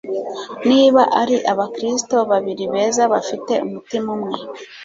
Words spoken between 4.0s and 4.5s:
umwe